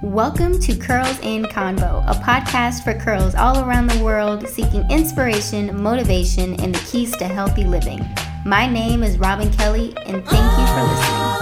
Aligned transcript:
Welcome 0.00 0.58
to 0.60 0.74
Curls 0.74 1.20
and 1.22 1.44
Convo, 1.44 2.02
a 2.08 2.14
podcast 2.14 2.82
for 2.82 2.94
curls 2.94 3.34
all 3.34 3.62
around 3.62 3.88
the 3.88 4.02
world 4.02 4.48
seeking 4.48 4.90
inspiration, 4.90 5.82
motivation, 5.82 6.58
and 6.62 6.74
the 6.74 6.78
keys 6.90 7.14
to 7.18 7.26
healthy 7.26 7.64
living. 7.64 8.08
My 8.46 8.66
name 8.66 9.02
is 9.02 9.18
Robin 9.18 9.52
Kelly, 9.52 9.92
and 10.06 10.24
thank 10.24 10.58
you 10.58 10.66
for 10.72 10.82
listening. 10.82 11.34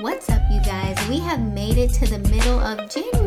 What's 0.00 0.30
up, 0.30 0.40
you 0.50 0.62
guys? 0.62 0.96
We 1.10 1.18
have 1.18 1.40
made 1.40 1.76
it 1.76 1.92
to 1.94 2.06
the 2.06 2.20
middle 2.30 2.60
of 2.60 2.88
January 2.88 3.17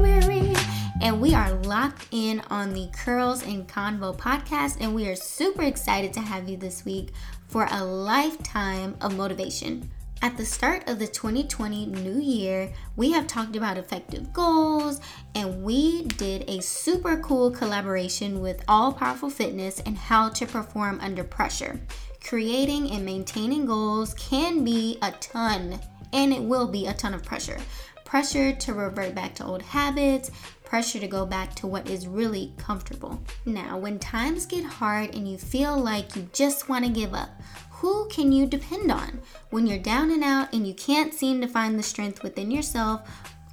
in 2.12 2.42
on 2.50 2.74
the 2.74 2.90
Curls 2.94 3.44
and 3.44 3.68
Convo 3.68 4.18
podcast, 4.18 4.78
and 4.80 4.96
we 4.96 5.08
are 5.08 5.16
super 5.16 5.64
excited 5.64 6.14
to 6.14 6.22
have 6.22 6.48
you 6.48 6.58
this 6.58 6.86
week 6.86 7.14
for 7.48 7.68
a 7.72 7.84
lifetime 7.84 8.96
of 9.02 9.16
motivation. 9.16 9.90
At 10.24 10.38
the 10.38 10.46
start 10.46 10.88
of 10.88 11.00
the 11.00 11.08
2020 11.08 11.88
new 11.88 12.20
year, 12.20 12.72
we 12.96 13.12
have 13.12 13.26
talked 13.26 13.56
about 13.56 13.78
effective 13.78 14.32
goals, 14.32 15.02
and 15.34 15.64
we 15.64 16.04
did 16.04 16.48
a 16.48 16.62
super 16.62 17.18
cool 17.18 17.50
collaboration 17.50 18.40
with 18.40 18.64
All 18.68 18.94
Powerful 18.94 19.32
Fitness 19.32 19.80
and 19.80 19.98
how 19.98 20.30
to 20.30 20.46
perform 20.46 21.00
under 21.02 21.24
pressure. 21.24 21.80
Creating 22.24 22.92
and 22.92 23.04
maintaining 23.04 23.66
goals 23.66 24.14
can 24.14 24.64
be 24.64 25.00
a 25.02 25.12
ton, 25.14 25.80
and 26.14 26.32
it 26.32 26.44
will 26.44 26.68
be 26.68 26.86
a 26.86 26.94
ton 26.94 27.16
of 27.16 27.24
pressure. 27.24 27.58
Pressure 28.06 28.54
to 28.54 28.74
revert 28.74 29.16
back 29.16 29.34
to 29.36 29.46
old 29.46 29.64
habits, 29.64 30.30
pressure 30.72 31.00
to 31.02 31.08
go 31.08 31.26
back 31.26 31.54
to 31.54 31.68
what 31.68 31.90
is 31.90 32.08
really 32.08 32.54
comfortable. 32.56 33.22
Now, 33.46 33.78
when 33.78 34.00
times 34.00 34.46
get 34.46 34.64
hard 34.64 35.14
and 35.14 35.28
you 35.28 35.38
feel 35.38 35.78
like 35.78 36.16
you 36.16 36.30
just 36.32 36.70
want 36.70 36.86
to 36.86 36.90
give 36.90 37.14
up, 37.14 37.30
who 37.72 38.08
can 38.08 38.32
you 38.32 38.46
depend 38.46 38.90
on? 38.90 39.20
When 39.50 39.68
you're 39.68 39.80
down 39.80 40.12
and 40.12 40.24
out 40.24 40.54
and 40.54 40.66
you 40.66 40.74
can't 40.74 41.14
seem 41.14 41.42
to 41.42 41.48
find 41.50 41.78
the 41.78 41.84
strength 41.84 42.24
within 42.24 42.52
yourself, 42.52 43.02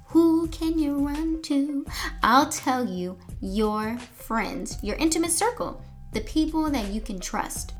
who 0.05 0.47
can 0.47 0.79
you 0.79 1.05
run 1.05 1.41
to? 1.41 1.85
I'll 2.23 2.47
tell 2.47 2.85
you, 2.85 3.17
your 3.41 3.97
friends, 3.97 4.77
your 4.81 4.95
intimate 4.95 5.31
circle, 5.31 5.83
the 6.13 6.21
people 6.21 6.69
that 6.69 6.87
you 6.87 7.01
can 7.01 7.19
trust. 7.19 7.73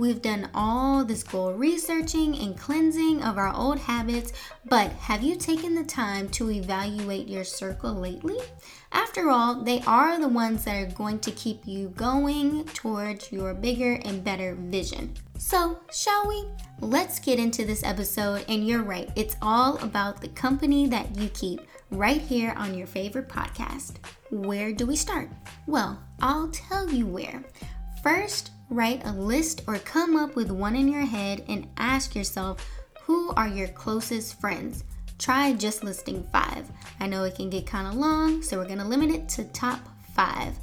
We've 0.00 0.22
done 0.22 0.48
all 0.54 1.04
this 1.04 1.22
goal 1.22 1.52
researching 1.52 2.34
and 2.38 2.56
cleansing 2.56 3.22
of 3.22 3.36
our 3.36 3.54
old 3.54 3.78
habits, 3.78 4.32
but 4.64 4.90
have 4.92 5.22
you 5.22 5.36
taken 5.36 5.74
the 5.74 5.84
time 5.84 6.30
to 6.30 6.50
evaluate 6.50 7.28
your 7.28 7.44
circle 7.44 7.92
lately? 7.92 8.38
After 8.92 9.28
all, 9.28 9.56
they 9.56 9.82
are 9.82 10.18
the 10.18 10.26
ones 10.26 10.64
that 10.64 10.82
are 10.82 10.96
going 10.96 11.18
to 11.18 11.30
keep 11.32 11.66
you 11.66 11.90
going 11.90 12.64
towards 12.68 13.30
your 13.30 13.52
bigger 13.52 14.00
and 14.02 14.24
better 14.24 14.54
vision. 14.54 15.12
So, 15.36 15.80
shall 15.92 16.26
we? 16.26 16.46
Let's 16.80 17.18
get 17.18 17.38
into 17.38 17.66
this 17.66 17.84
episode. 17.84 18.46
And 18.48 18.66
you're 18.66 18.82
right, 18.82 19.10
it's 19.16 19.36
all 19.42 19.76
about 19.84 20.22
the 20.22 20.28
company 20.28 20.86
that 20.86 21.14
you 21.14 21.28
keep 21.28 21.60
right 21.90 22.22
here 22.22 22.54
on 22.56 22.72
your 22.72 22.86
favorite 22.86 23.28
podcast. 23.28 23.96
Where 24.30 24.72
do 24.72 24.86
we 24.86 24.96
start? 24.96 25.28
Well, 25.66 26.02
I'll 26.22 26.48
tell 26.48 26.90
you 26.90 27.06
where. 27.06 27.44
First, 28.02 28.52
write 28.70 29.04
a 29.04 29.12
list 29.12 29.62
or 29.66 29.78
come 29.78 30.16
up 30.16 30.36
with 30.36 30.50
one 30.50 30.76
in 30.76 30.88
your 30.88 31.04
head 31.04 31.44
and 31.48 31.68
ask 31.76 32.14
yourself 32.14 32.64
who 33.02 33.30
are 33.32 33.48
your 33.48 33.68
closest 33.68 34.40
friends. 34.40 34.84
Try 35.18 35.52
just 35.52 35.84
listing 35.84 36.26
five. 36.32 36.70
I 37.00 37.06
know 37.06 37.24
it 37.24 37.34
can 37.34 37.50
get 37.50 37.66
kind 37.66 37.86
of 37.86 37.94
long, 37.94 38.42
so 38.42 38.56
we're 38.56 38.64
going 38.64 38.78
to 38.78 38.84
limit 38.84 39.10
it 39.10 39.28
to 39.30 39.44
top 39.44 39.80
five. 40.14 40.54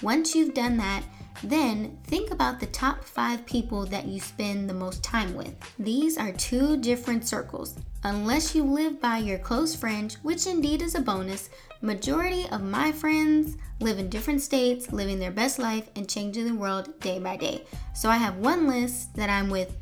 Once 0.00 0.34
you've 0.34 0.54
done 0.54 0.76
that, 0.78 1.04
then 1.44 1.98
think 2.04 2.30
about 2.30 2.58
the 2.58 2.66
top 2.66 3.04
five 3.04 3.44
people 3.46 3.84
that 3.86 4.06
you 4.06 4.20
spend 4.20 4.68
the 4.68 4.74
most 4.74 5.02
time 5.02 5.34
with. 5.34 5.54
These 5.78 6.16
are 6.16 6.32
two 6.32 6.76
different 6.78 7.28
circles. 7.28 7.76
Unless 8.04 8.54
you 8.54 8.64
live 8.64 9.00
by 9.00 9.18
your 9.18 9.38
close 9.38 9.76
friends, 9.76 10.16
which 10.22 10.46
indeed 10.46 10.82
is 10.82 10.94
a 10.94 11.00
bonus, 11.00 11.50
majority 11.82 12.48
of 12.50 12.62
my 12.62 12.92
friends 12.92 13.56
live 13.80 13.98
in 13.98 14.08
different 14.08 14.40
states, 14.40 14.92
living 14.92 15.18
their 15.18 15.32
best 15.32 15.58
life 15.58 15.88
and 15.96 16.08
changing 16.08 16.46
the 16.46 16.54
world 16.54 16.98
day 17.00 17.18
by 17.18 17.36
day. 17.36 17.64
So 17.94 18.08
I 18.08 18.16
have 18.16 18.36
one 18.36 18.68
list 18.68 19.14
that 19.16 19.28
I'm 19.28 19.50
with 19.50 19.76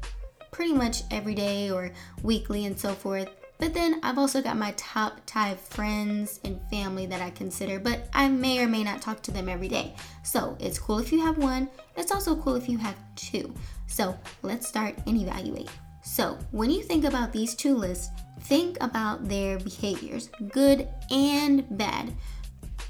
pretty 0.50 0.72
much 0.72 1.03
every 1.11 1.34
day 1.34 1.71
or 1.71 1.93
weekly 2.22 2.65
and 2.66 2.78
so 2.78 2.94
forth. 2.94 3.28
But 3.59 3.75
then 3.75 4.00
I've 4.03 4.16
also 4.16 4.41
got 4.41 4.56
my 4.56 4.72
top 4.78 5.21
five 5.28 5.61
friends 5.61 6.41
and 6.44 6.59
family 6.71 7.05
that 7.06 7.21
I 7.21 7.28
consider, 7.28 7.78
but 7.78 8.09
I 8.15 8.27
may 8.28 8.65
or 8.65 8.67
may 8.67 8.82
not 8.82 9.03
talk 9.03 9.22
to 9.25 9.31
them 9.31 9.50
every 9.50 9.69
day. 9.69 9.94
So 10.22 10.56
it's 10.59 10.78
cool 10.78 10.99
if 10.99 11.12
you 11.12 11.21
have 11.21 11.37
one, 11.37 11.69
it's 11.97 12.11
also 12.11 12.34
cool 12.37 12.55
if 12.55 12.71
you 12.71 12.78
have 12.78 12.97
two. 13.17 13.55
So 13.87 14.19
let's 14.43 14.67
start 14.67 14.97
and 15.06 15.21
evaluate. 15.21 15.69
So 16.10 16.37
when 16.50 16.71
you 16.71 16.82
think 16.82 17.04
about 17.04 17.32
these 17.32 17.54
two 17.54 17.76
lists, 17.76 18.10
think 18.41 18.76
about 18.81 19.28
their 19.28 19.60
behaviors, 19.60 20.28
good 20.48 20.88
and 21.09 21.65
bad. 21.78 22.12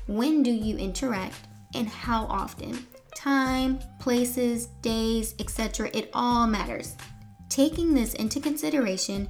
When 0.06 0.42
do 0.42 0.50
you 0.50 0.78
interact 0.78 1.36
and 1.75 1.86
how 1.86 2.25
often? 2.25 2.86
Time, 3.14 3.78
places, 3.98 4.69
days, 4.80 5.34
etc. 5.38 5.91
It 5.92 6.09
all 6.14 6.47
matters. 6.47 6.97
Taking 7.50 7.92
this 7.92 8.14
into 8.14 8.41
consideration, 8.41 9.28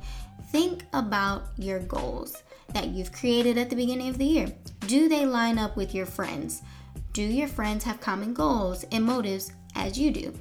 think 0.53 0.85
about 0.93 1.49
your 1.59 1.81
goals 1.81 2.45
that 2.73 2.91
you've 2.91 3.11
created 3.11 3.59
at 3.59 3.71
the 3.71 3.77
beginning 3.77 4.09
of 4.09 4.19
the 4.19 4.25
year. 4.25 4.53
Do 4.87 5.09
they 5.09 5.27
line 5.27 5.59
up 5.59 5.77
with 5.77 5.97
your 5.97 6.07
friends? 6.07 6.63
Do 7.13 7.23
your 7.23 7.49
friends 7.49 7.83
have 7.83 8.01
common 8.01 8.35
goals 8.35 8.85
and 8.93 9.03
motives 9.03 9.51
as 9.75 9.99
you 9.99 10.13
do? 10.13 10.33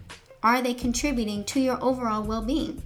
Are 0.44 0.62
they 0.62 0.76
contributing 0.76 1.44
to 1.46 1.60
your 1.60 1.84
overall 1.84 2.22
well 2.22 2.44
being? 2.44 2.84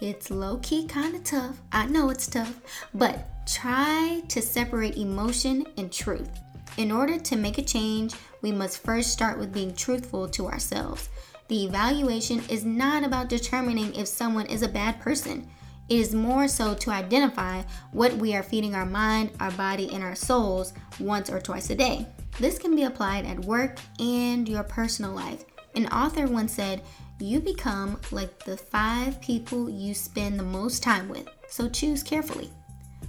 It's 0.00 0.30
low 0.30 0.58
key 0.58 0.86
kind 0.86 1.14
of 1.14 1.22
tough. 1.22 1.60
I 1.70 1.86
know 1.86 2.10
it's 2.10 2.26
tough, 2.26 2.60
but 2.92 3.28
try 3.46 4.22
to 4.28 4.42
separate 4.42 4.96
emotion 4.96 5.66
and 5.76 5.92
truth. 5.92 6.30
In 6.76 6.90
order 6.90 7.18
to 7.18 7.36
make 7.36 7.58
a 7.58 7.62
change, 7.62 8.14
we 8.42 8.50
must 8.50 8.82
first 8.82 9.10
start 9.10 9.38
with 9.38 9.52
being 9.52 9.74
truthful 9.74 10.28
to 10.30 10.46
ourselves. 10.46 11.08
The 11.46 11.64
evaluation 11.64 12.42
is 12.48 12.64
not 12.64 13.04
about 13.04 13.28
determining 13.28 13.94
if 13.94 14.08
someone 14.08 14.46
is 14.46 14.62
a 14.62 14.68
bad 14.68 15.00
person. 15.00 15.48
It 15.88 16.00
is 16.00 16.14
more 16.14 16.48
so 16.48 16.74
to 16.74 16.90
identify 16.90 17.62
what 17.92 18.14
we 18.14 18.34
are 18.34 18.42
feeding 18.42 18.74
our 18.74 18.86
mind, 18.86 19.30
our 19.38 19.52
body, 19.52 19.94
and 19.94 20.02
our 20.02 20.16
souls 20.16 20.72
once 20.98 21.30
or 21.30 21.40
twice 21.40 21.70
a 21.70 21.74
day. 21.76 22.06
This 22.40 22.58
can 22.58 22.74
be 22.74 22.84
applied 22.84 23.26
at 23.26 23.44
work 23.44 23.78
and 24.00 24.48
your 24.48 24.64
personal 24.64 25.12
life. 25.12 25.44
An 25.74 25.86
author 25.88 26.26
once 26.26 26.52
said, 26.52 26.82
You 27.18 27.40
become 27.40 28.00
like 28.10 28.44
the 28.44 28.56
five 28.56 29.20
people 29.20 29.68
you 29.68 29.94
spend 29.94 30.38
the 30.38 30.44
most 30.44 30.82
time 30.82 31.08
with, 31.08 31.28
so 31.48 31.68
choose 31.68 32.02
carefully. 32.02 32.50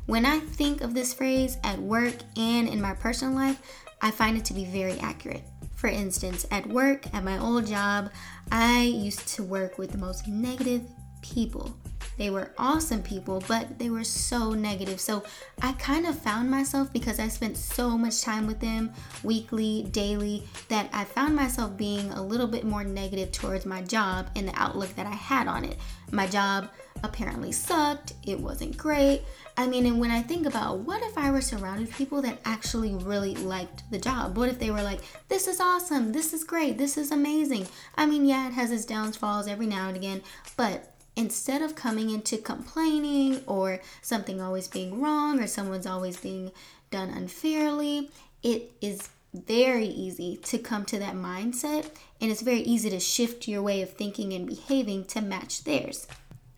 When 0.07 0.25
I 0.25 0.39
think 0.39 0.81
of 0.81 0.93
this 0.93 1.13
phrase 1.13 1.57
at 1.63 1.79
work 1.79 2.15
and 2.37 2.67
in 2.67 2.81
my 2.81 2.93
personal 2.93 3.33
life, 3.33 3.59
I 4.01 4.11
find 4.11 4.37
it 4.37 4.45
to 4.45 4.53
be 4.53 4.65
very 4.65 4.99
accurate. 4.99 5.43
For 5.75 5.87
instance, 5.87 6.45
at 6.51 6.67
work, 6.67 7.13
at 7.13 7.23
my 7.23 7.37
old 7.39 7.67
job, 7.67 8.11
I 8.51 8.83
used 8.83 9.27
to 9.35 9.43
work 9.43 9.77
with 9.77 9.91
the 9.91 9.97
most 9.97 10.27
negative 10.27 10.83
people 11.21 11.75
they 12.17 12.29
were 12.29 12.51
awesome 12.57 13.03
people, 13.03 13.43
but 13.47 13.77
they 13.79 13.89
were 13.89 14.03
so 14.03 14.51
negative. 14.51 14.99
So 14.99 15.23
I 15.61 15.73
kind 15.73 16.05
of 16.05 16.17
found 16.17 16.49
myself 16.49 16.91
because 16.93 17.19
I 17.19 17.27
spent 17.27 17.57
so 17.57 17.97
much 17.97 18.21
time 18.21 18.47
with 18.47 18.59
them 18.59 18.91
weekly, 19.23 19.87
daily, 19.91 20.43
that 20.69 20.89
I 20.93 21.03
found 21.03 21.35
myself 21.35 21.75
being 21.75 22.11
a 22.11 22.21
little 22.21 22.47
bit 22.47 22.63
more 22.63 22.83
negative 22.83 23.31
towards 23.31 23.65
my 23.65 23.81
job 23.81 24.29
and 24.35 24.47
the 24.47 24.55
outlook 24.55 24.95
that 24.95 25.05
I 25.05 25.15
had 25.15 25.47
on 25.47 25.65
it. 25.65 25.77
My 26.11 26.27
job 26.27 26.69
apparently 27.03 27.51
sucked, 27.51 28.13
it 28.25 28.39
wasn't 28.39 28.77
great. 28.77 29.21
I 29.57 29.67
mean, 29.67 29.85
and 29.85 29.99
when 29.99 30.11
I 30.11 30.21
think 30.21 30.45
about 30.45 30.79
what 30.79 31.03
if 31.03 31.17
I 31.17 31.31
were 31.31 31.41
surrounded 31.41 31.87
with 31.87 31.97
people 31.97 32.21
that 32.23 32.39
actually 32.45 32.95
really 32.95 33.35
liked 33.35 33.83
the 33.91 33.99
job? 33.99 34.37
What 34.37 34.49
if 34.49 34.59
they 34.59 34.71
were 34.71 34.81
like, 34.81 35.01
this 35.27 35.47
is 35.47 35.59
awesome, 35.59 36.11
this 36.11 36.33
is 36.33 36.43
great, 36.43 36.77
this 36.77 36.97
is 36.97 37.11
amazing? 37.11 37.67
I 37.95 38.05
mean, 38.05 38.25
yeah, 38.25 38.47
it 38.47 38.53
has 38.53 38.71
its 38.71 38.85
downfalls 38.85 39.47
every 39.47 39.67
now 39.67 39.87
and 39.87 39.97
again, 39.97 40.21
but 40.57 40.94
instead 41.15 41.61
of 41.61 41.75
coming 41.75 42.09
into 42.09 42.37
complaining 42.37 43.41
or 43.47 43.79
something 44.01 44.41
always 44.41 44.67
being 44.67 45.01
wrong 45.01 45.39
or 45.39 45.47
someone's 45.47 45.87
always 45.87 46.17
being 46.17 46.51
done 46.91 47.09
unfairly, 47.09 48.09
it 48.43 48.71
is 48.81 49.09
very 49.33 49.87
easy 49.87 50.37
to 50.37 50.57
come 50.57 50.85
to 50.85 50.99
that 50.99 51.15
mindset 51.15 51.89
and 52.21 52.31
it's 52.31 52.41
very 52.41 52.61
easy 52.61 52.89
to 52.89 52.99
shift 52.99 53.47
your 53.47 53.61
way 53.61 53.81
of 53.81 53.91
thinking 53.91 54.33
and 54.33 54.47
behaving 54.47 55.05
to 55.05 55.21
match 55.21 55.63
theirs. 55.63 56.07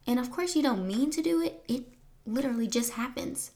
And 0.06 0.20
of 0.20 0.32
course, 0.32 0.56
you 0.56 0.64
don't 0.64 0.88
mean 0.88 1.12
to 1.12 1.22
do 1.22 1.42
it, 1.42 1.64
it 1.68 1.84
literally 2.26 2.68
just 2.68 2.94
happens. 2.94 3.52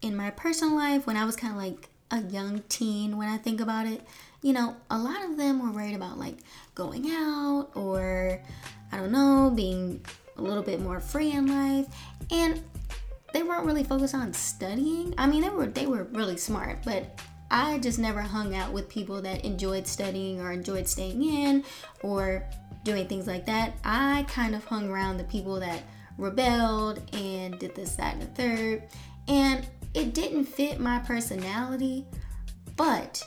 In 0.00 0.16
my 0.16 0.30
personal 0.30 0.76
life, 0.76 1.06
when 1.06 1.16
I 1.16 1.24
was 1.24 1.36
kind 1.36 1.54
of 1.54 1.60
like 1.60 1.88
a 2.10 2.22
young 2.30 2.62
teen, 2.68 3.16
when 3.16 3.28
I 3.28 3.36
think 3.36 3.60
about 3.60 3.86
it, 3.86 4.02
you 4.42 4.52
know, 4.52 4.76
a 4.90 4.98
lot 4.98 5.24
of 5.24 5.36
them 5.36 5.60
were 5.60 5.72
worried 5.72 5.96
about 5.96 6.18
like 6.18 6.38
going 6.74 7.10
out 7.10 7.70
or 7.74 8.40
I 8.92 8.96
don't 8.96 9.12
know, 9.12 9.52
being 9.54 10.04
a 10.38 10.42
little 10.42 10.62
bit 10.62 10.80
more 10.80 11.00
free 11.00 11.32
in 11.32 11.46
life 11.46 11.86
and 12.30 12.62
they 13.32 13.42
weren't 13.42 13.66
really 13.66 13.84
focused 13.84 14.14
on 14.14 14.32
studying. 14.32 15.14
I 15.18 15.26
mean, 15.26 15.42
they 15.42 15.50
were 15.50 15.66
they 15.66 15.86
were 15.86 16.04
really 16.04 16.36
smart, 16.36 16.78
but 16.84 17.20
I 17.50 17.78
just 17.78 17.98
never 17.98 18.20
hung 18.20 18.54
out 18.54 18.72
with 18.72 18.88
people 18.88 19.22
that 19.22 19.44
enjoyed 19.44 19.86
studying 19.86 20.40
or 20.40 20.52
enjoyed 20.52 20.86
staying 20.86 21.22
in 21.22 21.64
or 22.02 22.46
doing 22.84 23.06
things 23.06 23.26
like 23.26 23.46
that. 23.46 23.74
I 23.84 24.26
kind 24.28 24.54
of 24.54 24.64
hung 24.64 24.90
around 24.90 25.18
the 25.18 25.24
people 25.24 25.60
that 25.60 25.82
rebelled 26.16 27.02
and 27.14 27.58
did 27.58 27.74
this, 27.74 27.96
that, 27.96 28.14
and 28.14 28.22
the 28.22 28.26
third. 28.26 28.82
And 29.28 29.66
it 29.94 30.14
didn't 30.14 30.44
fit 30.44 30.80
my 30.80 30.98
personality, 31.00 32.06
but 32.76 33.22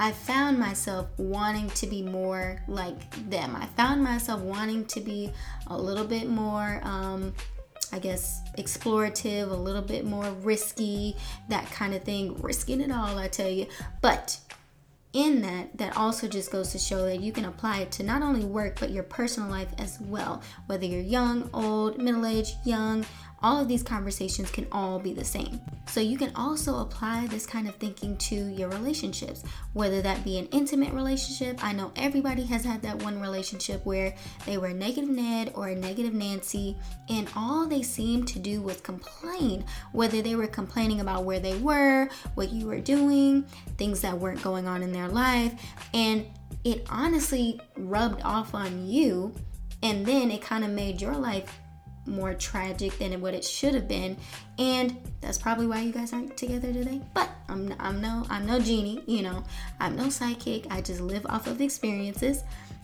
I 0.00 0.12
found 0.12 0.58
myself 0.58 1.08
wanting 1.18 1.68
to 1.70 1.86
be 1.86 2.00
more 2.00 2.62
like 2.66 3.28
them. 3.28 3.54
I 3.54 3.66
found 3.66 4.02
myself 4.02 4.40
wanting 4.40 4.86
to 4.86 5.00
be 5.00 5.30
a 5.66 5.76
little 5.76 6.06
bit 6.06 6.26
more 6.26 6.80
um, 6.82 7.34
I 7.92 7.98
guess, 7.98 8.40
explorative, 8.56 9.50
a 9.50 9.54
little 9.54 9.82
bit 9.82 10.04
more 10.04 10.24
risky, 10.42 11.16
that 11.48 11.70
kind 11.72 11.92
of 11.94 12.04
thing. 12.04 12.40
Risking 12.40 12.80
it 12.80 12.90
all, 12.90 13.18
I 13.18 13.28
tell 13.28 13.50
you. 13.50 13.66
But 14.00 14.38
in 15.12 15.42
that, 15.42 15.76
that 15.78 15.96
also 15.96 16.28
just 16.28 16.52
goes 16.52 16.70
to 16.70 16.78
show 16.78 17.04
that 17.06 17.20
you 17.20 17.32
can 17.32 17.44
apply 17.44 17.78
it 17.78 17.90
to 17.92 18.04
not 18.04 18.22
only 18.22 18.44
work, 18.44 18.78
but 18.78 18.90
your 18.90 19.02
personal 19.02 19.50
life 19.50 19.68
as 19.78 19.98
well. 20.00 20.40
Whether 20.66 20.86
you're 20.86 21.00
young, 21.00 21.50
old, 21.52 21.98
middle 21.98 22.26
aged, 22.26 22.56
young, 22.64 23.04
all 23.42 23.60
of 23.60 23.68
these 23.68 23.82
conversations 23.82 24.50
can 24.50 24.66
all 24.70 24.98
be 24.98 25.12
the 25.12 25.24
same. 25.24 25.60
So 25.86 26.00
you 26.00 26.16
can 26.16 26.32
also 26.36 26.80
apply 26.80 27.26
this 27.26 27.46
kind 27.46 27.68
of 27.68 27.74
thinking 27.76 28.16
to 28.18 28.34
your 28.34 28.68
relationships, 28.68 29.42
whether 29.72 30.00
that 30.02 30.24
be 30.24 30.38
an 30.38 30.46
intimate 30.46 30.92
relationship. 30.92 31.64
I 31.64 31.72
know 31.72 31.92
everybody 31.96 32.44
has 32.44 32.64
had 32.64 32.82
that 32.82 33.02
one 33.02 33.20
relationship 33.20 33.84
where 33.84 34.14
they 34.46 34.58
were 34.58 34.68
a 34.68 34.74
negative 34.74 35.10
Ned 35.10 35.52
or 35.54 35.68
a 35.68 35.74
negative 35.74 36.14
Nancy, 36.14 36.76
and 37.08 37.28
all 37.34 37.66
they 37.66 37.82
seemed 37.82 38.28
to 38.28 38.38
do 38.38 38.62
was 38.62 38.80
complain, 38.80 39.64
whether 39.92 40.22
they 40.22 40.36
were 40.36 40.46
complaining 40.46 41.00
about 41.00 41.24
where 41.24 41.40
they 41.40 41.56
were, 41.58 42.08
what 42.34 42.50
you 42.50 42.66
were 42.66 42.80
doing, 42.80 43.42
things 43.78 44.00
that 44.02 44.18
weren't 44.18 44.42
going 44.42 44.68
on 44.68 44.82
in 44.82 44.92
their 44.92 45.08
life, 45.08 45.52
and 45.92 46.26
it 46.62 46.86
honestly 46.90 47.60
rubbed 47.76 48.22
off 48.22 48.54
on 48.54 48.86
you. 48.86 49.34
And 49.82 50.04
then 50.04 50.30
it 50.30 50.42
kind 50.42 50.62
of 50.62 50.70
made 50.70 51.00
your 51.00 51.16
life 51.16 51.58
more 52.10 52.34
tragic 52.34 52.98
than 52.98 53.18
what 53.20 53.34
it 53.34 53.44
should 53.44 53.74
have 53.74 53.88
been. 53.88 54.16
And 54.58 54.96
that's 55.20 55.38
probably 55.38 55.66
why 55.66 55.80
you 55.80 55.92
guys 55.92 56.12
aren't 56.12 56.36
together 56.36 56.72
today. 56.72 57.00
But 57.14 57.30
i'm 57.48 57.74
i'm 57.80 58.00
no 58.00 58.24
i'm 58.30 58.46
no 58.46 58.60
genie 58.60 59.02
you 59.06 59.22
know. 59.22 59.44
I'm 59.80 59.96
no 59.96 60.10
psychic 60.10 60.66
i 60.70 60.80
just 60.80 61.00
live 61.00 61.24
off 61.26 61.46
of 61.46 61.60
experiences. 61.60 62.42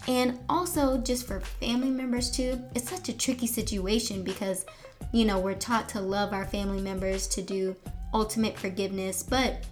And 0.09 0.39
also 0.49 0.99
just 0.99 1.27
for 1.27 1.41
family 1.41 1.91
members 1.91 2.31
too 2.31 2.63
it's 2.75 2.89
such 2.89 3.09
a 3.09 3.17
tricky 3.17 3.47
situation 3.47 4.23
because 4.23 4.65
you 5.13 5.25
know 5.25 5.39
we're 5.39 5.55
taught 5.55 5.89
to 5.91 6.01
love 6.01 6.33
our 6.33 6.47
family 6.47 6.81
members 6.81 7.27
to 7.29 7.43
do 7.43 7.77
ultimate 8.15 8.57
forgiveness. 8.59 9.23
But 9.23 9.65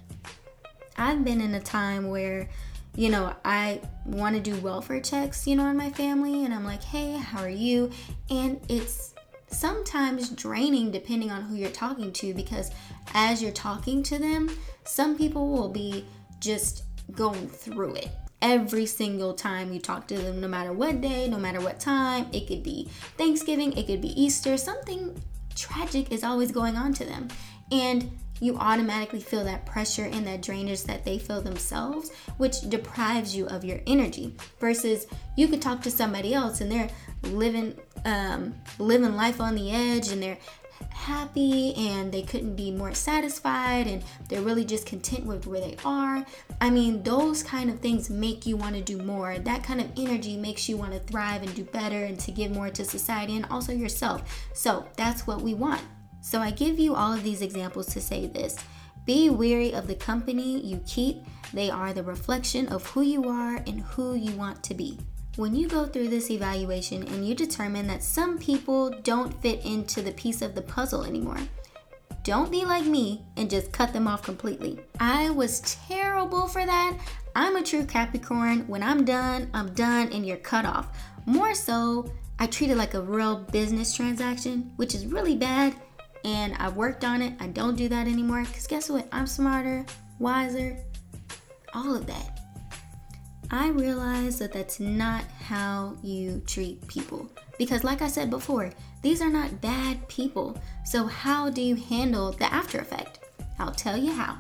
i've 0.97 1.25
been 1.25 1.41
in 1.41 1.55
a 1.55 1.61
time 1.61 2.09
where 2.09 2.49
you 2.97 3.11
know, 3.11 3.35
I 3.45 3.81
want 4.05 4.37
to 4.37 4.41
do 4.41 4.57
welfare 4.61 5.01
checks, 5.01 5.47
you 5.47 5.57
know, 5.57 5.65
on 5.65 5.77
my 5.77 5.91
family, 5.91 6.45
and 6.45 6.55
I'm 6.55 6.65
like, 6.65 6.83
hey, 6.83 7.17
how 7.17 7.43
are 7.43 7.49
you? 7.49 7.91
And 8.31 8.61
it's 8.69 9.14
sometimes 9.55 10.31
draining 10.31 10.91
depending 10.91 11.31
on 11.31 11.43
who 11.43 11.55
you're 11.55 11.71
talking 11.71 12.13
to 12.13 12.35
because 12.35 12.71
as 13.15 13.43
you're 13.43 13.53
talking 13.53 14.03
to 14.05 14.19
them, 14.19 14.51
some 14.85 15.17
people 15.17 15.49
will 15.49 15.69
be 15.69 16.05
just 16.41 16.85
going 17.13 17.49
through 17.49 17.95
it 17.95 18.11
every 18.43 18.85
single 18.85 19.33
time 19.33 19.73
you 19.73 19.81
talk 19.81 20.07
to 20.07 20.19
them, 20.19 20.41
no 20.41 20.47
matter 20.49 20.73
what 20.73 21.01
day, 21.01 21.29
no 21.29 21.39
matter 21.39 21.61
what 21.61 21.81
time. 21.81 22.27
It 22.33 22.47
could 22.47 22.63
be 22.63 22.89
Thanksgiving, 23.17 23.73
it 23.73 23.87
could 23.87 24.03
be 24.03 24.21
Easter, 24.21 24.57
something 24.57 25.21
tragic 25.57 26.13
is 26.13 26.23
always 26.23 26.53
going 26.53 26.77
on 26.77 26.93
to 26.95 27.05
them. 27.05 27.29
And 27.73 28.11
you 28.41 28.57
automatically 28.57 29.21
feel 29.21 29.45
that 29.45 29.67
pressure 29.67 30.05
and 30.05 30.27
that 30.27 30.43
drainage 30.43 30.85
that 30.85 31.05
they 31.05 31.19
feel 31.19 31.41
themselves, 31.41 32.11
which 32.37 32.61
deprives 32.69 33.35
you 33.35 33.47
of 33.47 33.65
your 33.65 33.81
energy. 33.87 34.35
Versus 34.61 35.07
you 35.37 35.49
could 35.49 35.63
talk 35.63 35.83
to 35.83 35.91
somebody 35.91 36.35
else 36.35 36.61
and 36.61 36.71
they're 36.71 36.91
living 37.23 37.79
um, 38.05 38.55
living 38.79 39.17
life 39.17 39.41
on 39.41 39.55
the 39.55 39.71
edge 39.71 40.09
and 40.09 40.23
they're 40.23 40.39
happy 40.91 41.75
and 41.75 42.13
they 42.13 42.23
couldn't 42.23 42.57
be 42.57 42.71
more 42.71 42.95
satisfied 42.95 43.87
and 43.87 44.03
they're 44.29 44.43
really 44.43 44.65
just 44.65 44.87
content 44.87 45.25
with 45.25 45.47
where 45.47 45.61
they 45.61 45.77
are. 45.85 46.25
I 46.61 46.71
mean, 46.71 47.03
those 47.03 47.43
kind 47.43 47.71
of 47.71 47.81
things 47.81 48.11
make 48.11 48.47
you 48.47 48.57
want 48.57 48.75
to 48.75 48.83
do 48.83 48.99
more. 48.99 49.39
That 49.39 49.63
kind 49.63 49.81
of 49.81 49.91
energy 49.97 50.37
makes 50.37 50.69
you 50.69 50.77
want 50.77 50.93
to 50.93 50.99
thrive 51.01 51.43
and 51.43 51.55
do 51.55 51.65
better 51.65 52.05
and 52.05 52.19
to 52.21 52.31
give 52.31 52.51
more 52.51 52.71
to 52.71 52.85
society 52.85 53.37
and 53.37 53.47
also 53.47 53.73
yourself. 53.73 54.49
So 54.55 54.87
that's 54.97 55.27
what 55.27 55.41
we 55.41 55.55
want. 55.55 55.83
So 56.25 56.41
I 56.41 56.53
give 56.53 56.79
you 56.79 56.95
all 56.95 57.13
of 57.13 57.23
these 57.23 57.43
examples 57.43 57.89
to 57.89 58.01
say 58.01 58.27
this. 58.27 58.57
Be 59.05 59.29
wary 59.29 59.75
of 59.75 59.87
the 59.87 59.95
company 59.95 60.59
you 60.59 60.81
keep. 60.87 61.19
They 61.53 61.69
are 61.69 61.93
the 61.93 62.03
reflection 62.03 62.67
of 62.69 62.87
who 62.87 63.03
you 63.03 63.29
are 63.29 63.57
and 63.57 63.83
who 63.83 64.15
you 64.15 64.33
want 64.33 64.63
to 64.63 64.73
be. 64.73 64.99
When 65.37 65.55
you 65.55 65.69
go 65.69 65.85
through 65.85 66.09
this 66.09 66.31
evaluation 66.31 67.07
and 67.09 67.29
you 67.29 67.35
determine 67.35 67.87
that 67.89 68.03
some 68.03 68.39
people 68.39 68.89
don't 69.03 69.39
fit 69.43 69.67
into 69.67 70.01
the 70.01 70.13
piece 70.13 70.41
of 70.41 70.55
the 70.55 70.63
puzzle 70.63 71.05
anymore, 71.05 71.41
don't 72.23 72.51
be 72.51 72.65
like 72.65 72.87
me 72.87 73.27
and 73.37 73.51
just 73.51 73.71
cut 73.71 73.93
them 73.93 74.09
off 74.09 74.23
completely. 74.23 74.81
I 74.99 75.29
was 75.29 75.61
terrible 75.87 76.47
for 76.49 76.65
that. 76.65 76.99
I'm 77.37 77.57
a 77.57 77.63
true 77.63 77.85
Capricorn. 77.85 78.67
When 78.67 78.83
I'm 78.83 79.05
done, 79.05 79.51
I'm 79.53 79.75
done 79.75 80.09
and 80.11 80.25
you're 80.25 80.39
cut 80.39 80.65
off. 80.65 80.89
More 81.27 81.55
so, 81.55 82.11
I 82.39 82.47
treat 82.47 82.71
it 82.71 82.79
like 82.79 82.95
a 82.95 83.03
real 83.03 83.37
business 83.37 83.95
transaction, 83.95 84.73
which 84.77 84.95
is 84.95 85.07
really 85.07 85.37
bad. 85.37 85.77
And 86.25 86.55
I've 86.55 86.77
worked 86.77 87.05
on 87.05 87.23
it. 87.23 87.35
I 87.39 87.49
don't 87.49 87.77
do 87.77 87.89
that 87.89 88.07
anymore 88.07 88.45
because 88.45 88.67
guess 88.67 88.89
what? 88.89 89.07
I'm 89.13 89.27
smarter, 89.27 89.85
wiser, 90.19 90.79
all 91.75 91.95
of 91.95 92.07
that. 92.07 92.41
I 93.51 93.69
realize 93.69 94.39
that 94.39 94.53
that's 94.53 94.81
not 94.81 95.25
how 95.39 95.97
you 96.03 96.43
treat 96.47 96.87
people. 96.89 97.31
Because, 97.59 97.85
like 97.85 98.03
I 98.03 98.09
said 98.09 98.31
before, 98.31 98.73
these 99.03 99.21
are 99.21 99.31
not 99.31 99.61
bad 99.61 100.09
people. 100.09 100.59
So, 100.85 101.07
how 101.07 101.51
do 101.51 101.61
you 101.61 101.77
handle 101.77 102.33
the 102.33 102.53
after 102.53 102.79
effect? 102.79 103.21
I'll 103.59 103.71
tell 103.71 103.97
you 103.97 104.13
how. 104.13 104.39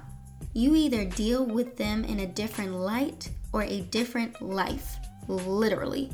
You 0.53 0.75
either 0.75 1.05
deal 1.05 1.45
with 1.45 1.77
them 1.77 2.05
in 2.05 2.21
a 2.21 2.27
different 2.27 2.73
light 2.73 3.29
or 3.53 3.63
a 3.63 3.83
different 3.83 4.41
life, 4.41 4.97
literally. 5.29 6.11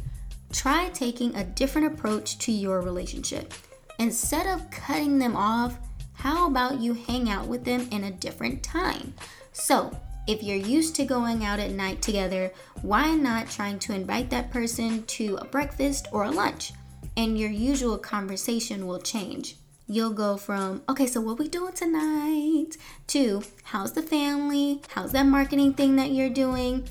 Try 0.53 0.91
taking 0.91 1.35
a 1.37 1.45
different 1.45 1.95
approach 1.95 2.39
to 2.39 2.53
your 2.53 2.81
relationship. 2.81 3.55
Instead 4.01 4.47
of 4.47 4.71
cutting 4.71 5.19
them 5.19 5.37
off, 5.37 5.77
how 6.15 6.47
about 6.47 6.81
you 6.81 6.95
hang 6.95 7.29
out 7.29 7.47
with 7.47 7.65
them 7.65 7.87
in 7.91 8.05
a 8.05 8.11
different 8.11 8.63
time? 8.63 9.13
So, 9.53 9.95
if 10.27 10.43
you're 10.43 10.57
used 10.57 10.95
to 10.97 11.05
going 11.05 11.45
out 11.45 11.61
at 11.61 11.73
night 11.73 12.01
together, 12.01 12.51
why 12.81 13.15
not 13.15 13.51
trying 13.51 13.79
to 13.81 13.95
invite 13.95 14.31
that 14.31 14.51
person 14.51 15.03
to 15.03 15.37
a 15.37 15.45
breakfast 15.45 16.09
or 16.13 16.25
a 16.25 16.31
lunch? 16.31 16.73
And 17.19 17.39
your 17.39 17.51
usual 17.51 17.99
conversation 17.99 18.87
will 18.87 19.01
change. 19.01 19.57
You'll 19.87 20.15
go 20.15 20.39
from, 20.39 20.81
okay, 20.89 21.07
so 21.07 21.21
what 21.21 21.39
we 21.39 21.49
doing 21.49 21.75
tonight? 21.75 22.79
to, 23.09 23.43
how's 23.65 23.93
the 23.93 24.03
family? 24.03 24.81
How's 24.89 25.13
that 25.13 25.27
marketing 25.27 25.75
thing 25.75 25.97
that 25.97 26.13
you're 26.13 26.31
doing? 26.31 26.89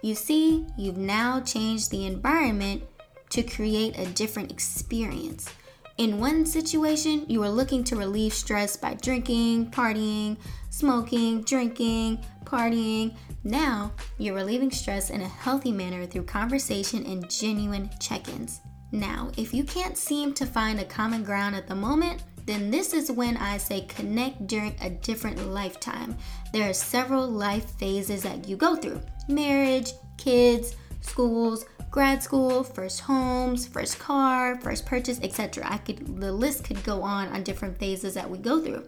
You 0.00 0.14
see, 0.14 0.64
you've 0.78 0.96
now 0.96 1.40
changed 1.40 1.90
the 1.90 2.06
environment 2.06 2.82
to 3.28 3.42
create 3.42 3.98
a 3.98 4.06
different 4.06 4.50
experience. 4.50 5.50
In 5.98 6.20
one 6.20 6.44
situation, 6.44 7.24
you 7.26 7.42
are 7.42 7.48
looking 7.48 7.82
to 7.84 7.96
relieve 7.96 8.34
stress 8.34 8.76
by 8.76 8.94
drinking, 8.94 9.70
partying, 9.70 10.36
smoking, 10.68 11.40
drinking, 11.40 12.22
partying. 12.44 13.16
Now, 13.44 13.92
you're 14.18 14.34
relieving 14.34 14.70
stress 14.70 15.08
in 15.08 15.22
a 15.22 15.28
healthy 15.28 15.72
manner 15.72 16.04
through 16.04 16.24
conversation 16.24 17.06
and 17.06 17.30
genuine 17.30 17.88
check 17.98 18.28
ins. 18.28 18.60
Now, 18.92 19.32
if 19.38 19.54
you 19.54 19.64
can't 19.64 19.96
seem 19.96 20.34
to 20.34 20.44
find 20.44 20.80
a 20.80 20.84
common 20.84 21.24
ground 21.24 21.56
at 21.56 21.66
the 21.66 21.74
moment, 21.74 22.22
then 22.44 22.70
this 22.70 22.92
is 22.92 23.10
when 23.10 23.38
I 23.38 23.56
say 23.56 23.80
connect 23.86 24.46
during 24.46 24.76
a 24.82 24.90
different 24.90 25.48
lifetime. 25.48 26.14
There 26.52 26.68
are 26.68 26.74
several 26.74 27.26
life 27.26 27.70
phases 27.78 28.22
that 28.22 28.46
you 28.46 28.56
go 28.56 28.76
through 28.76 29.00
marriage, 29.28 29.92
kids, 30.18 30.76
schools, 31.08 31.64
grad 31.90 32.22
school, 32.22 32.62
first 32.62 33.00
homes, 33.00 33.66
first 33.66 33.98
car, 33.98 34.60
first 34.60 34.86
purchase, 34.86 35.20
etc. 35.22 35.66
I 35.68 35.78
could 35.78 36.20
the 36.20 36.32
list 36.32 36.64
could 36.64 36.82
go 36.84 37.02
on 37.02 37.28
on 37.28 37.42
different 37.42 37.78
phases 37.78 38.14
that 38.14 38.28
we 38.28 38.38
go 38.38 38.62
through. 38.62 38.84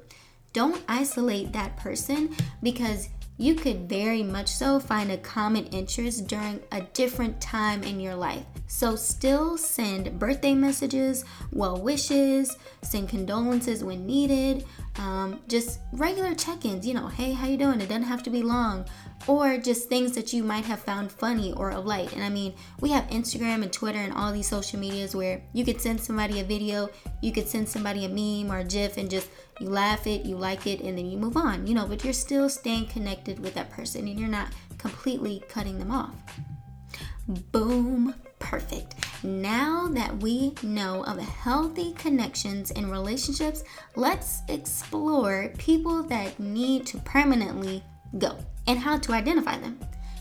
Don't 0.53 0.83
isolate 0.89 1.53
that 1.53 1.77
person 1.77 2.35
because 2.63 3.09
you 3.41 3.55
could 3.55 3.89
very 3.89 4.25
much 4.25 4.49
so 4.49 4.81
find 4.81 5.13
a 5.13 5.17
common 5.19 5.67
interest 5.67 6.27
during 6.27 6.61
a 6.73 6.81
different 6.93 7.41
time 7.41 7.85
in 7.85 8.01
your 8.01 8.17
life. 8.17 8.45
So, 8.67 8.97
still 8.97 9.57
send 9.57 10.19
birthday 10.19 10.55
messages, 10.55 11.25
well 11.53 11.81
wishes, 11.81 12.57
send 12.83 13.09
condolences 13.09 13.85
when 13.85 14.05
needed, 14.05 14.67
um, 14.99 15.41
just 15.49 15.81
regular 15.93 16.35
check-ins 16.35 16.87
you 16.87 16.95
know 16.95 17.07
hey 17.07 17.33
how 17.33 17.47
you 17.47 17.57
doing? 17.57 17.81
It 17.81 17.89
doesn't 17.89 18.05
have 18.05 18.23
to 18.25 18.31
be 18.31 18.43
long. 18.43 18.85
Or 19.27 19.59
just 19.59 19.89
things 19.89 20.13
that 20.13 20.33
you 20.33 20.45
might 20.45 20.65
have 20.65 20.79
found 20.79 21.11
funny 21.11 21.53
or 21.55 21.73
of 21.73 21.85
light. 21.85 22.13
And 22.13 22.23
i 22.23 22.29
mean 22.29 22.55
we 22.81 22.91
have 22.91 23.05
instagram 23.09 23.63
and 23.63 23.73
twitter 23.73 23.99
and 23.99 24.13
all 24.13 24.33
these 24.33 24.49
social 24.49 24.79
medias 24.79 25.15
where 25.15 25.43
you 25.53 25.65
could 25.65 25.81
send 25.81 26.01
somebody 26.01 26.41
a 26.41 26.45
video 26.45 26.89
you 27.21 27.33
could 27.33 27.49
send 27.49 27.69
somebody 27.69 28.05
a 28.05 28.09
meme 28.09 28.53
or 28.53 28.61
a 28.61 28.65
gif 28.65 28.97
and 28.97 29.11
just 29.11 29.29
you 29.61 29.69
laugh 29.69 30.07
it 30.07 30.25
you 30.25 30.37
like 30.37 30.67
it 30.67 30.81
and 30.81 30.97
then 30.97 31.07
you 31.07 31.19
move 31.19 31.37
on 31.37 31.67
you 31.67 31.75
know 31.75 31.87
but 31.87 32.05
you're 32.05 32.13
still 32.13 32.49
staying 32.49 32.87
connected 32.87 33.39
with 33.41 33.55
that 33.55 33.71
person 33.71 34.07
and 34.07 34.19
you're 34.19 34.29
not 34.29 34.49
completely 34.79 35.43
cutting 35.49 35.79
them 35.79 35.91
off. 35.91 36.15
Boom 37.53 38.15
perfect 38.39 38.95
now 39.23 39.89
that 39.93 40.17
we 40.19 40.55
know 40.63 41.05
of 41.05 41.19
healthy 41.19 41.93
connections 41.95 42.71
and 42.71 42.91
relationships, 42.91 43.65
let's 43.97 44.43
explore 44.49 45.53
people 45.59 46.03
that 46.05 46.39
need 46.39 46.87
to 46.87 46.99
permanently 46.99 47.83
go 48.19 48.39
and 48.67 48.79
how 48.79 48.99
to 48.99 49.13
identify 49.13 49.59
them. 49.59 49.79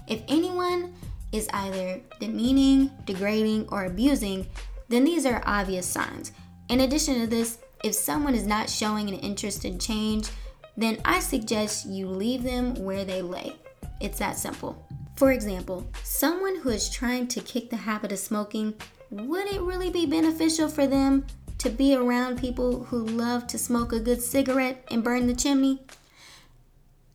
If 0.07 0.23
anyone 0.27 0.93
is 1.31 1.49
either 1.53 2.01
demeaning, 2.19 2.91
degrading, 3.05 3.67
or 3.69 3.85
abusing, 3.85 4.47
then 4.87 5.03
these 5.03 5.25
are 5.25 5.43
obvious 5.45 5.85
signs. 5.85 6.31
In 6.69 6.81
addition 6.81 7.19
to 7.19 7.27
this, 7.27 7.59
if 7.83 7.93
someone 7.93 8.33
is 8.33 8.47
not 8.47 8.69
showing 8.69 9.09
an 9.09 9.19
interest 9.19 9.65
in 9.65 9.77
change, 9.79 10.29
then 10.75 10.99
I 11.05 11.19
suggest 11.19 11.85
you 11.87 12.07
leave 12.07 12.43
them 12.43 12.75
where 12.75 13.03
they 13.03 13.21
lay. 13.21 13.55
It's 13.99 14.19
that 14.19 14.37
simple. 14.37 14.86
For 15.17 15.31
example, 15.31 15.87
someone 16.03 16.57
who 16.57 16.69
is 16.69 16.91
trying 16.91 17.27
to 17.29 17.41
kick 17.41 17.71
the 17.71 17.75
habit 17.75 18.11
of 18.11 18.19
smoking, 18.19 18.75
would 19.09 19.47
it 19.47 19.61
really 19.61 19.89
be 19.89 20.05
beneficial 20.05 20.69
for 20.69 20.85
them 20.85 21.25
to 21.57 21.71
be 21.71 21.95
around 21.95 22.39
people 22.39 22.83
who 22.83 23.03
love 23.03 23.47
to 23.47 23.57
smoke 23.57 23.91
a 23.93 23.99
good 23.99 24.21
cigarette 24.21 24.85
and 24.91 25.03
burn 25.03 25.25
the 25.25 25.33
chimney 25.33 25.81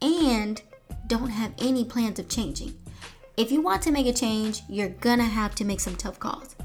and 0.00 0.62
don't 1.06 1.28
have 1.28 1.54
any 1.58 1.84
plans 1.84 2.18
of 2.18 2.28
changing? 2.28 2.76
If 3.36 3.52
you 3.52 3.62
want 3.62 3.82
to 3.82 3.92
make 3.92 4.06
a 4.06 4.12
change, 4.12 4.62
you're 4.68 4.88
gonna 4.88 5.22
have 5.22 5.54
to 5.54 5.64
make 5.64 5.78
some 5.78 5.94
tough 5.94 6.18
calls. 6.18 6.56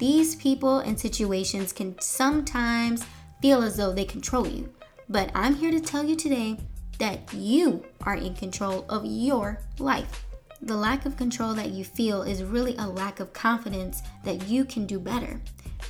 These 0.00 0.34
people 0.34 0.80
and 0.80 0.98
situations 0.98 1.72
can 1.72 2.00
sometimes 2.00 3.04
feel 3.40 3.62
as 3.62 3.76
though 3.76 3.92
they 3.92 4.04
control 4.04 4.48
you, 4.48 4.74
but 5.08 5.30
I'm 5.36 5.54
here 5.54 5.70
to 5.70 5.80
tell 5.80 6.02
you 6.02 6.16
today 6.16 6.58
that 6.98 7.32
you 7.32 7.84
are 8.00 8.16
in 8.16 8.34
control 8.34 8.84
of 8.88 9.06
your 9.06 9.60
life. 9.78 10.26
The 10.62 10.76
lack 10.76 11.06
of 11.06 11.16
control 11.16 11.54
that 11.54 11.70
you 11.70 11.84
feel 11.84 12.22
is 12.22 12.42
really 12.42 12.76
a 12.76 12.86
lack 12.86 13.18
of 13.20 13.32
confidence 13.32 14.02
that 14.24 14.48
you 14.48 14.64
can 14.64 14.86
do 14.86 15.00
better. 15.00 15.40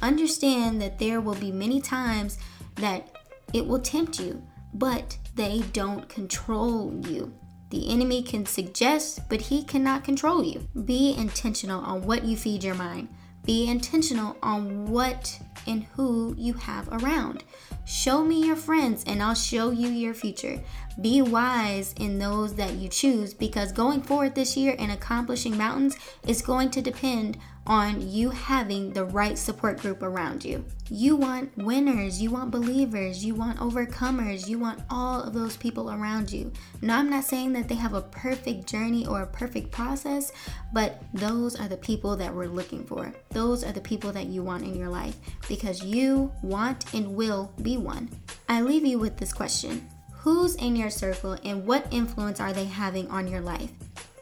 Understand 0.00 0.80
that 0.80 0.98
there 0.98 1.20
will 1.20 1.34
be 1.34 1.50
many 1.50 1.80
times 1.80 2.38
that 2.76 3.16
it 3.52 3.66
will 3.66 3.80
tempt 3.80 4.20
you, 4.20 4.42
but 4.72 5.18
they 5.34 5.62
don't 5.72 6.08
control 6.08 6.94
you. 7.06 7.32
The 7.70 7.90
enemy 7.90 8.22
can 8.22 8.46
suggest, 8.46 9.28
but 9.28 9.40
he 9.40 9.62
cannot 9.62 10.04
control 10.04 10.42
you. 10.42 10.68
Be 10.84 11.14
intentional 11.16 11.80
on 11.80 12.02
what 12.02 12.24
you 12.24 12.36
feed 12.36 12.64
your 12.64 12.74
mind. 12.74 13.08
Be 13.44 13.68
intentional 13.68 14.36
on 14.42 14.86
what 14.90 15.40
and 15.66 15.84
who 15.94 16.34
you 16.36 16.52
have 16.54 16.88
around. 16.88 17.44
Show 17.84 18.24
me 18.24 18.44
your 18.44 18.56
friends 18.56 19.04
and 19.06 19.22
I'll 19.22 19.34
show 19.34 19.70
you 19.70 19.88
your 19.88 20.14
future. 20.14 20.60
Be 21.00 21.22
wise 21.22 21.94
in 21.94 22.18
those 22.18 22.54
that 22.54 22.74
you 22.74 22.88
choose 22.88 23.32
because 23.32 23.72
going 23.72 24.02
forward 24.02 24.34
this 24.34 24.56
year 24.56 24.74
and 24.78 24.92
accomplishing 24.92 25.56
mountains 25.56 25.96
is 26.26 26.42
going 26.42 26.70
to 26.70 26.82
depend 26.82 27.38
on 27.66 28.00
you 28.10 28.30
having 28.30 28.92
the 28.92 29.04
right 29.04 29.38
support 29.38 29.78
group 29.78 30.02
around 30.02 30.44
you. 30.44 30.64
You 30.88 31.14
want 31.14 31.56
winners, 31.56 32.20
you 32.20 32.30
want 32.30 32.50
believers, 32.50 33.24
you 33.24 33.34
want 33.34 33.58
overcomers, 33.58 34.48
you 34.48 34.58
want 34.58 34.82
all 34.90 35.22
of 35.22 35.34
those 35.34 35.56
people 35.56 35.90
around 35.90 36.32
you. 36.32 36.52
Now, 36.82 36.98
I'm 36.98 37.10
not 37.10 37.24
saying 37.24 37.52
that 37.52 37.68
they 37.68 37.76
have 37.76 37.94
a 37.94 38.02
perfect 38.02 38.66
journey 38.66 39.06
or 39.06 39.22
a 39.22 39.26
perfect 39.26 39.70
process, 39.70 40.32
but 40.72 41.00
those 41.14 41.54
are 41.54 41.68
the 41.68 41.76
people 41.76 42.16
that 42.16 42.34
we're 42.34 42.46
looking 42.46 42.84
for. 42.84 43.12
Those 43.30 43.62
are 43.62 43.72
the 43.72 43.80
people 43.80 44.10
that 44.12 44.26
you 44.26 44.42
want 44.42 44.64
in 44.64 44.74
your 44.74 44.88
life 44.88 45.16
because 45.48 45.84
you 45.84 46.32
want 46.42 46.92
and 46.92 47.14
will 47.14 47.52
be 47.62 47.76
one. 47.76 48.10
I 48.48 48.62
leave 48.62 48.84
you 48.84 48.98
with 48.98 49.16
this 49.16 49.32
question 49.32 49.88
Who's 50.22 50.54
in 50.56 50.76
your 50.76 50.90
circle 50.90 51.38
and 51.44 51.66
what 51.66 51.86
influence 51.90 52.40
are 52.40 52.52
they 52.52 52.66
having 52.66 53.08
on 53.08 53.26
your 53.26 53.40
life? 53.40 53.70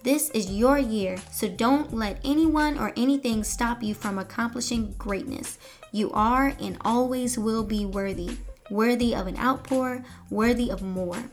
This 0.04 0.30
is 0.30 0.48
your 0.48 0.78
year, 0.78 1.16
so 1.32 1.48
don't 1.48 1.92
let 1.92 2.20
anyone 2.24 2.78
or 2.78 2.92
anything 2.96 3.42
stop 3.42 3.82
you 3.82 3.94
from 3.94 4.16
accomplishing 4.16 4.94
greatness. 4.96 5.58
You 5.90 6.12
are 6.12 6.54
and 6.60 6.76
always 6.82 7.36
will 7.36 7.64
be 7.64 7.84
worthy, 7.84 8.38
worthy 8.70 9.12
of 9.12 9.26
an 9.26 9.36
outpour, 9.38 10.04
worthy 10.30 10.70
of 10.70 10.82
more. 10.82 11.24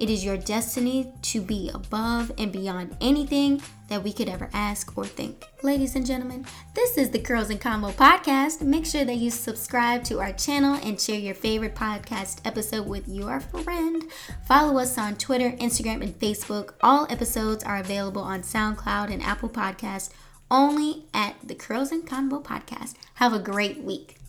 It 0.00 0.08
is 0.08 0.24
your 0.24 0.38
destiny 0.38 1.12
to 1.20 1.42
be 1.42 1.70
above 1.74 2.32
and 2.38 2.50
beyond 2.50 2.96
anything 3.02 3.60
that 3.88 4.02
we 4.02 4.14
could 4.14 4.30
ever 4.30 4.48
ask 4.54 4.96
or 4.96 5.04
think. 5.04 5.44
Ladies 5.62 5.94
and 5.94 6.06
gentlemen, 6.06 6.46
this 6.72 6.96
is 6.96 7.10
the 7.10 7.18
Curls 7.18 7.50
and 7.50 7.60
Convo 7.60 7.92
podcast. 7.92 8.62
Make 8.62 8.86
sure 8.86 9.04
that 9.04 9.16
you 9.16 9.30
subscribe 9.30 10.02
to 10.04 10.18
our 10.18 10.32
channel 10.32 10.80
and 10.82 10.98
share 10.98 11.20
your 11.20 11.34
favorite 11.34 11.74
podcast 11.74 12.40
episode 12.46 12.86
with 12.86 13.06
your 13.08 13.40
friend. 13.40 14.04
Follow 14.46 14.78
us 14.78 14.96
on 14.96 15.16
Twitter, 15.16 15.50
Instagram, 15.50 16.02
and 16.02 16.18
Facebook. 16.18 16.72
All 16.80 17.06
episodes 17.10 17.62
are 17.62 17.76
available 17.76 18.22
on 18.22 18.40
SoundCloud 18.40 19.12
and 19.12 19.22
Apple 19.22 19.50
Podcasts 19.50 20.08
only 20.50 21.04
at 21.12 21.36
the 21.44 21.54
Curls 21.54 21.92
and 21.92 22.08
Convo 22.08 22.42
podcast. 22.42 22.94
Have 23.16 23.34
a 23.34 23.38
great 23.38 23.84
week. 23.84 24.19